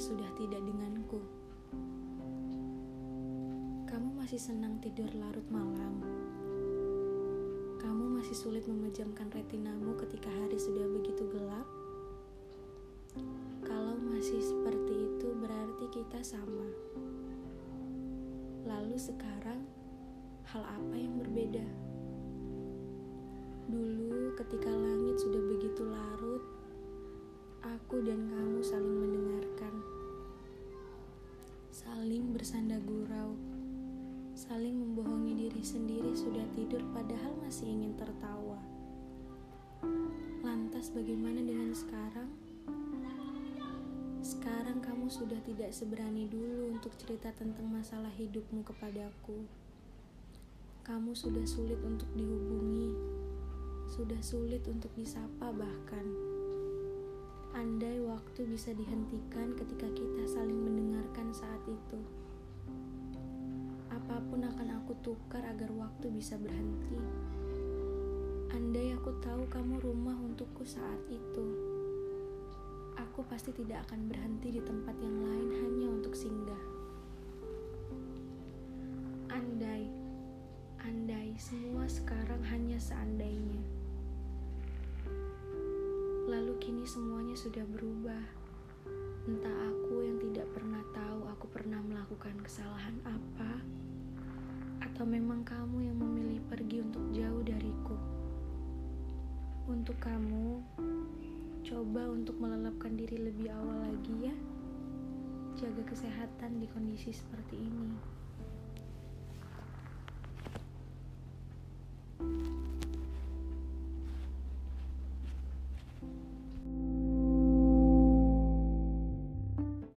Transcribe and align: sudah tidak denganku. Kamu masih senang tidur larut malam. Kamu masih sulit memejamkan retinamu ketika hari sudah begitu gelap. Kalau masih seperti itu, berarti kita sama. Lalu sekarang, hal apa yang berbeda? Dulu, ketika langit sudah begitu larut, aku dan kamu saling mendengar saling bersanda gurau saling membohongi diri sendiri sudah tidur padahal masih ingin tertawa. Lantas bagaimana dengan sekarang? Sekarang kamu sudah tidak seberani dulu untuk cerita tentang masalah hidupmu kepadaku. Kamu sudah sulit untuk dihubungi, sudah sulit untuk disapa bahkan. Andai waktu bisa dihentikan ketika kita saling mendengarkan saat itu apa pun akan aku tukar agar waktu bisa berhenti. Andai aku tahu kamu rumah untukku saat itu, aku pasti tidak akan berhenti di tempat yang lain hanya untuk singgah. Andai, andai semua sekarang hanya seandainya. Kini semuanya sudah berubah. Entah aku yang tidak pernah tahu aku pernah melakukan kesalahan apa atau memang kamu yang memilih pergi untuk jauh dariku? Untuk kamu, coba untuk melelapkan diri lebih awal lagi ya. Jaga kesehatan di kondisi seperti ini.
sudah 0.00 0.32
tidak 0.32 0.64
denganku. 0.64 1.20
Kamu 3.84 4.16
masih 4.16 4.40
senang 4.40 4.80
tidur 4.80 5.12
larut 5.12 5.44
malam. 5.52 6.00
Kamu 7.76 8.16
masih 8.16 8.32
sulit 8.32 8.64
memejamkan 8.64 9.28
retinamu 9.28 9.92
ketika 10.00 10.32
hari 10.32 10.56
sudah 10.56 10.88
begitu 10.88 11.28
gelap. 11.28 11.68
Kalau 13.60 14.00
masih 14.00 14.40
seperti 14.40 15.04
itu, 15.04 15.36
berarti 15.36 15.84
kita 15.92 16.24
sama. 16.24 16.64
Lalu 18.64 18.96
sekarang, 18.96 19.68
hal 20.48 20.64
apa 20.64 20.96
yang 20.96 21.20
berbeda? 21.20 21.66
Dulu, 23.68 24.32
ketika 24.32 24.72
langit 24.72 25.20
sudah 25.20 25.42
begitu 25.44 25.84
larut, 25.84 26.44
aku 27.60 28.00
dan 28.00 28.32
kamu 28.32 28.64
saling 28.64 28.96
mendengar 28.96 29.29
saling 31.80 32.36
bersanda 32.36 32.76
gurau 32.84 33.32
saling 34.36 34.76
membohongi 34.76 35.48
diri 35.48 35.64
sendiri 35.64 36.12
sudah 36.12 36.44
tidur 36.52 36.84
padahal 36.92 37.32
masih 37.44 37.72
ingin 37.72 37.96
tertawa. 37.96 38.60
Lantas 40.44 40.92
bagaimana 40.92 41.40
dengan 41.40 41.72
sekarang? 41.72 42.28
Sekarang 44.20 44.84
kamu 44.84 45.08
sudah 45.08 45.40
tidak 45.44 45.72
seberani 45.72 46.28
dulu 46.28 46.76
untuk 46.76 46.92
cerita 47.00 47.32
tentang 47.32 47.68
masalah 47.68 48.12
hidupmu 48.16 48.60
kepadaku. 48.60 49.44
Kamu 50.84 51.16
sudah 51.16 51.44
sulit 51.48 51.80
untuk 51.80 52.08
dihubungi, 52.12 52.92
sudah 53.88 54.20
sulit 54.20 54.64
untuk 54.68 54.92
disapa 54.96 55.48
bahkan. 55.52 56.29
Andai 57.54 57.98
waktu 58.02 58.46
bisa 58.46 58.70
dihentikan 58.70 59.58
ketika 59.58 59.90
kita 59.90 60.22
saling 60.30 60.58
mendengarkan 60.58 61.34
saat 61.34 61.62
itu 61.66 62.00
apa 64.10 64.22
pun 64.26 64.42
akan 64.42 64.68
aku 64.82 64.92
tukar 65.06 65.38
agar 65.42 65.70
waktu 65.70 66.10
bisa 66.10 66.34
berhenti. 66.34 66.98
Andai 68.50 68.90
aku 68.94 69.14
tahu 69.22 69.46
kamu 69.46 69.78
rumah 69.82 70.18
untukku 70.18 70.66
saat 70.66 70.98
itu, 71.06 71.46
aku 72.98 73.22
pasti 73.30 73.54
tidak 73.54 73.86
akan 73.86 74.10
berhenti 74.10 74.58
di 74.58 74.62
tempat 74.66 74.98
yang 74.98 75.14
lain 75.14 75.50
hanya 75.62 75.86
untuk 75.94 76.14
singgah. 76.18 76.64
Andai, 79.30 79.86
andai 80.82 81.38
semua 81.38 81.86
sekarang 81.86 82.42
hanya 82.50 82.82
seandainya. 82.82 83.79
Kini 86.60 86.84
semuanya 86.84 87.32
sudah 87.32 87.64
berubah. 87.64 88.20
Entah 89.24 89.56
aku 89.72 90.04
yang 90.04 90.20
tidak 90.20 90.44
pernah 90.52 90.84
tahu 90.92 91.24
aku 91.32 91.48
pernah 91.48 91.80
melakukan 91.80 92.36
kesalahan 92.44 93.00
apa 93.08 93.64
atau 94.84 95.08
memang 95.08 95.40
kamu 95.40 95.88
yang 95.88 95.96
memilih 95.96 96.36
pergi 96.52 96.84
untuk 96.84 97.00
jauh 97.16 97.40
dariku? 97.40 97.96
Untuk 99.72 99.96
kamu, 100.04 100.60
coba 101.64 102.12
untuk 102.12 102.36
melelapkan 102.36 102.92
diri 102.92 103.16
lebih 103.16 103.48
awal 103.56 103.80
lagi 103.80 104.28
ya. 104.28 104.36
Jaga 105.56 105.80
kesehatan 105.88 106.60
di 106.60 106.68
kondisi 106.68 107.08
seperti 107.08 107.56
ini. 107.56 108.19